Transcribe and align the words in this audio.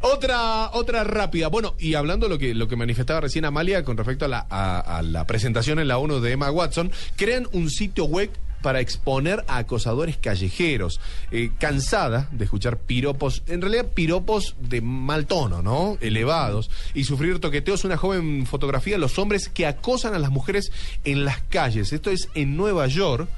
Otra, 0.00 0.70
otra 0.72 1.04
rápida. 1.04 1.48
Bueno, 1.48 1.74
y 1.78 1.94
hablando 1.94 2.28
lo 2.28 2.38
que, 2.38 2.54
lo 2.54 2.68
que 2.68 2.76
manifestaba 2.76 3.20
recién 3.20 3.44
Amalia 3.44 3.84
con 3.84 3.96
respecto 3.96 4.24
a 4.24 4.28
la, 4.28 4.46
a, 4.48 4.98
a 4.98 5.02
la 5.02 5.26
presentación 5.26 5.78
en 5.78 5.88
la 5.88 5.98
ONU 5.98 6.20
de 6.20 6.32
Emma 6.32 6.50
Watson, 6.50 6.90
crean 7.16 7.48
un 7.52 7.70
sitio 7.70 8.04
web 8.04 8.30
para 8.62 8.80
exponer 8.80 9.44
a 9.48 9.58
acosadores 9.58 10.16
callejeros. 10.16 11.00
Eh, 11.30 11.50
cansada 11.58 12.28
de 12.32 12.44
escuchar 12.44 12.78
piropos, 12.78 13.42
en 13.46 13.60
realidad 13.60 13.86
piropos 13.94 14.56
de 14.60 14.80
mal 14.80 15.26
tono, 15.26 15.62
¿no? 15.62 15.98
Elevados. 16.00 16.70
Y 16.94 17.04
sufrir 17.04 17.38
toqueteos, 17.38 17.84
una 17.84 17.96
joven 17.96 18.46
fotografía 18.46 18.94
de 18.94 19.00
los 19.00 19.18
hombres 19.18 19.48
que 19.48 19.66
acosan 19.66 20.14
a 20.14 20.18
las 20.18 20.30
mujeres 20.30 20.72
en 21.04 21.24
las 21.24 21.40
calles. 21.42 21.92
Esto 21.92 22.10
es 22.10 22.28
en 22.34 22.56
Nueva 22.56 22.86
York. 22.86 23.28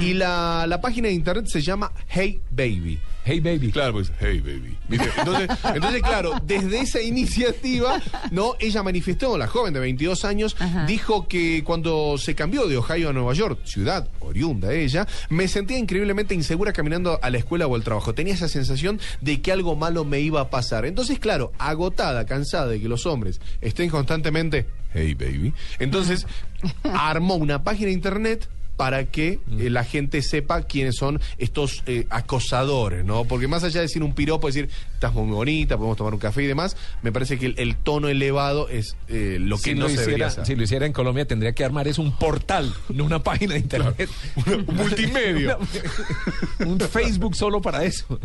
Y 0.00 0.14
la, 0.14 0.66
la 0.66 0.80
página 0.80 1.08
de 1.08 1.14
internet 1.14 1.46
se 1.46 1.62
llama 1.62 1.92
Hey 2.08 2.40
Baby. 2.50 2.98
Hey 3.24 3.38
baby. 3.38 3.70
Claro, 3.70 3.92
pues, 3.92 4.10
hey 4.18 4.40
baby. 4.40 4.76
Entonces, 4.90 5.48
entonces, 5.74 6.02
claro, 6.02 6.32
desde 6.44 6.80
esa 6.80 7.00
iniciativa, 7.00 8.00
¿no? 8.32 8.54
Ella 8.58 8.82
manifestó, 8.82 9.38
la 9.38 9.46
joven 9.46 9.72
de 9.72 9.80
22 9.80 10.24
años, 10.24 10.56
dijo 10.86 11.28
que 11.28 11.62
cuando 11.64 12.18
se 12.18 12.34
cambió 12.34 12.66
de 12.66 12.76
Ohio 12.76 13.10
a 13.10 13.12
Nueva 13.12 13.32
York, 13.34 13.60
ciudad 13.64 14.08
oriunda 14.20 14.72
ella, 14.72 15.06
me 15.28 15.46
sentía 15.46 15.78
increíblemente 15.78 16.34
insegura 16.34 16.72
caminando 16.72 17.20
a 17.22 17.30
la 17.30 17.38
escuela 17.38 17.66
o 17.68 17.76
al 17.76 17.84
trabajo. 17.84 18.12
Tenía 18.14 18.34
esa 18.34 18.48
sensación 18.48 19.00
de 19.20 19.40
que 19.40 19.52
algo 19.52 19.76
malo 19.76 20.04
me 20.04 20.20
iba 20.20 20.40
a 20.40 20.50
pasar. 20.50 20.84
Entonces, 20.84 21.20
claro, 21.20 21.52
agotada, 21.58 22.26
cansada 22.26 22.66
de 22.66 22.80
que 22.80 22.88
los 22.88 23.06
hombres 23.06 23.40
estén 23.60 23.88
constantemente, 23.88 24.66
hey 24.94 25.14
baby, 25.14 25.54
entonces 25.78 26.26
armó 26.82 27.36
una 27.36 27.62
página 27.62 27.86
de 27.86 27.92
internet 27.92 28.48
para 28.82 29.04
que 29.04 29.38
eh, 29.60 29.70
la 29.70 29.84
gente 29.84 30.22
sepa 30.22 30.62
quiénes 30.62 30.96
son 30.96 31.20
estos 31.38 31.84
eh, 31.86 32.04
acosadores, 32.10 33.04
¿no? 33.04 33.26
Porque 33.26 33.46
más 33.46 33.62
allá 33.62 33.76
de 33.78 33.86
decir 33.86 34.02
un 34.02 34.12
piropo, 34.12 34.48
decir, 34.48 34.68
estás 34.94 35.14
muy 35.14 35.30
bonita, 35.32 35.76
podemos 35.76 35.96
tomar 35.96 36.12
un 36.14 36.18
café 36.18 36.42
y 36.42 36.46
demás, 36.48 36.76
me 37.00 37.12
parece 37.12 37.38
que 37.38 37.46
el, 37.46 37.54
el 37.58 37.76
tono 37.76 38.08
elevado 38.08 38.68
es 38.68 38.96
eh, 39.06 39.36
lo 39.40 39.56
que 39.58 39.62
Si 39.70 39.74
no 39.76 39.82
lo, 39.82 39.88
se 39.90 40.00
debería 40.00 40.14
hiciera, 40.14 40.26
hacer. 40.26 40.46
si 40.46 40.56
lo 40.56 40.64
hiciera 40.64 40.84
en 40.84 40.92
Colombia 40.92 41.24
tendría 41.26 41.52
que 41.52 41.64
armar 41.64 41.86
es 41.86 41.98
un 41.98 42.10
portal, 42.18 42.74
no 42.88 43.04
una 43.04 43.22
página 43.22 43.54
de 43.54 43.60
internet. 43.60 44.08
Un 44.66 44.66
multimedia. 44.74 45.58
un 46.66 46.80
Facebook 46.80 47.36
solo 47.36 47.60
para 47.62 47.84
eso. 47.84 48.18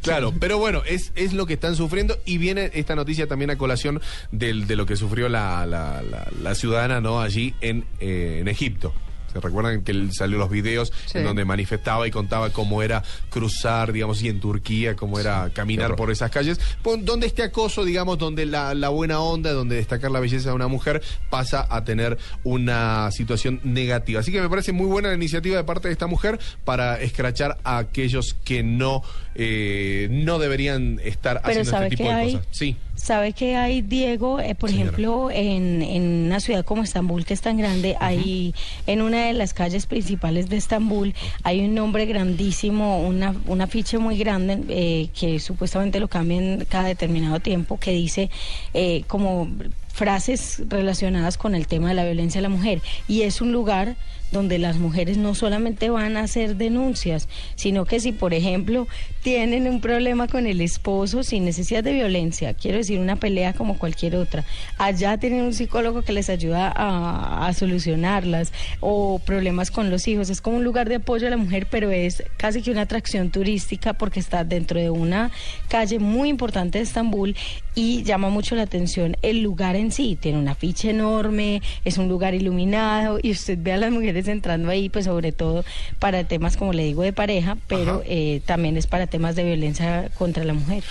Claro, 0.00 0.32
pero 0.40 0.56
bueno, 0.56 0.80
es, 0.86 1.12
es 1.16 1.34
lo 1.34 1.44
que 1.44 1.52
están 1.52 1.76
sufriendo 1.76 2.16
y 2.24 2.38
viene 2.38 2.70
esta 2.72 2.94
noticia 2.96 3.26
también 3.26 3.50
a 3.50 3.58
colación 3.58 4.00
del, 4.32 4.66
de 4.66 4.74
lo 4.74 4.86
que 4.86 4.96
sufrió 4.96 5.28
la, 5.28 5.66
la, 5.66 6.00
la- 6.00 6.30
la 6.42 6.54
ciudadana 6.54 7.02
¿no? 7.02 7.20
allí 7.20 7.52
en, 7.60 7.84
en 8.00 8.48
Egipto. 8.48 8.94
¿Se 9.32 9.40
recuerdan 9.40 9.82
que 9.82 9.92
él 9.92 10.10
salió 10.12 10.38
los 10.38 10.50
videos 10.50 10.92
en 11.14 11.24
donde 11.24 11.44
manifestaba 11.44 12.06
y 12.06 12.10
contaba 12.10 12.50
cómo 12.50 12.82
era 12.82 13.02
cruzar, 13.30 13.92
digamos, 13.92 14.22
y 14.22 14.28
en 14.28 14.40
Turquía, 14.40 14.96
cómo 14.96 15.18
era 15.18 15.50
caminar 15.52 15.96
por 15.96 16.10
esas 16.10 16.30
calles? 16.30 16.60
Donde 17.00 17.26
este 17.26 17.42
acoso, 17.42 17.84
digamos, 17.84 18.18
donde 18.18 18.46
la, 18.46 18.74
la 18.74 18.88
buena 18.88 19.20
onda, 19.20 19.52
donde 19.52 19.76
destacar 19.76 20.10
la 20.10 20.20
belleza 20.20 20.48
de 20.50 20.54
una 20.54 20.68
mujer 20.68 21.02
pasa 21.30 21.66
a 21.68 21.84
tener 21.84 22.18
una 22.44 23.10
situación 23.10 23.60
negativa. 23.64 24.20
Así 24.20 24.32
que 24.32 24.40
me 24.40 24.48
parece 24.48 24.72
muy 24.72 24.86
buena 24.86 25.08
la 25.08 25.14
iniciativa 25.14 25.56
de 25.56 25.64
parte 25.64 25.88
de 25.88 25.92
esta 25.92 26.06
mujer 26.06 26.38
para 26.64 27.00
escrachar 27.00 27.58
a 27.64 27.78
aquellos 27.78 28.34
que 28.44 28.62
no, 28.62 29.02
eh, 29.34 30.08
no 30.10 30.38
deberían 30.38 31.00
estar 31.04 31.36
Pero 31.42 31.48
haciendo 31.48 31.70
¿sabe 31.70 31.84
este 31.86 31.96
tipo 31.96 32.08
de 32.08 32.14
hay? 32.14 32.32
cosas. 32.32 32.46
Sí. 32.50 32.76
¿Sabe 32.98 33.32
que 33.32 33.56
hay, 33.56 33.80
Diego? 33.80 34.40
Eh, 34.40 34.54
por 34.54 34.70
Señora. 34.70 34.88
ejemplo, 34.90 35.30
en, 35.30 35.82
en 35.82 36.02
una 36.26 36.40
ciudad 36.40 36.64
como 36.64 36.82
Estambul, 36.82 37.24
que 37.24 37.32
es 37.32 37.40
tan 37.40 37.56
grande, 37.56 37.96
hay 38.00 38.54
en 38.86 39.02
una 39.02 39.26
de 39.26 39.32
las 39.34 39.54
calles 39.54 39.86
principales 39.86 40.48
de 40.48 40.56
Estambul, 40.56 41.14
hay 41.44 41.60
un 41.60 41.74
nombre 41.74 42.06
grandísimo, 42.06 43.00
una, 43.00 43.34
un 43.46 43.60
afiche 43.60 43.98
muy 43.98 44.18
grande, 44.18 44.58
eh, 44.68 45.08
que 45.18 45.38
supuestamente 45.38 46.00
lo 46.00 46.08
cambian 46.08 46.66
cada 46.68 46.88
determinado 46.88 47.38
tiempo, 47.38 47.78
que 47.78 47.92
dice 47.92 48.30
eh, 48.74 49.04
como 49.06 49.48
frases 49.92 50.62
relacionadas 50.68 51.38
con 51.38 51.54
el 51.54 51.66
tema 51.66 51.88
de 51.88 51.94
la 51.94 52.04
violencia 52.04 52.40
a 52.40 52.42
la 52.42 52.48
mujer. 52.48 52.82
Y 53.06 53.22
es 53.22 53.40
un 53.40 53.52
lugar 53.52 53.96
donde 54.32 54.58
las 54.58 54.76
mujeres 54.76 55.16
no 55.16 55.34
solamente 55.34 55.90
van 55.90 56.16
a 56.16 56.22
hacer 56.22 56.56
denuncias, 56.56 57.28
sino 57.54 57.84
que 57.84 58.00
si, 58.00 58.12
por 58.12 58.34
ejemplo, 58.34 58.86
tienen 59.22 59.68
un 59.68 59.80
problema 59.80 60.28
con 60.28 60.46
el 60.46 60.60
esposo 60.60 61.22
sin 61.22 61.44
necesidad 61.44 61.82
de 61.82 61.92
violencia, 61.92 62.54
quiero 62.54 62.78
decir 62.78 62.98
una 62.98 63.16
pelea 63.16 63.52
como 63.52 63.78
cualquier 63.78 64.16
otra, 64.16 64.44
allá 64.78 65.18
tienen 65.18 65.42
un 65.44 65.54
psicólogo 65.54 66.02
que 66.02 66.12
les 66.12 66.30
ayuda 66.30 66.72
a, 66.74 67.52
solucionarlas 67.52 68.52
o 68.80 69.20
problemas 69.24 69.70
con 69.70 69.90
los 69.90 70.06
hijos. 70.06 70.30
Es 70.30 70.40
como 70.40 70.58
un 70.58 70.64
lugar 70.64 70.88
de 70.88 70.96
apoyo 70.96 71.26
a 71.26 71.30
la 71.30 71.36
mujer, 71.36 71.66
pero 71.70 71.90
es 71.90 72.22
casi 72.36 72.62
que 72.62 72.70
una 72.70 72.82
atracción 72.82 73.30
turística 73.30 73.94
porque 73.94 74.20
está 74.20 74.44
dentro 74.44 74.78
de 74.78 74.90
una 74.90 75.30
calle 75.68 75.98
muy 75.98 76.28
importante 76.28 76.78
de 76.78 76.84
Estambul 76.84 77.34
y 77.74 78.02
llama 78.02 78.28
mucho 78.28 78.54
la 78.54 78.62
atención 78.62 79.16
el 79.22 79.42
lugar 79.42 79.76
en 79.76 79.92
sí. 79.92 80.16
Tiene 80.20 80.38
un 80.38 80.48
afiche 80.48 80.90
enorme, 80.90 81.62
es 81.84 81.98
un 81.98 82.08
lugar 82.08 82.34
iluminado 82.34 83.18
y 83.22 83.30
usted 83.30 83.58
ve 83.60 83.72
a 83.72 83.76
las 83.76 83.90
mujeres 84.18 84.28
entrando 84.28 84.70
ahí, 84.70 84.88
pues 84.88 85.04
sobre 85.04 85.32
todo 85.32 85.64
para 85.98 86.24
temas, 86.24 86.56
como 86.56 86.72
le 86.72 86.84
digo, 86.84 87.02
de 87.02 87.12
pareja, 87.12 87.56
pero 87.68 88.02
eh, 88.04 88.40
también 88.46 88.76
es 88.76 88.86
para 88.86 89.06
temas 89.06 89.36
de 89.36 89.44
violencia 89.44 90.10
contra 90.18 90.44
la 90.44 90.54
mujer. 90.54 90.82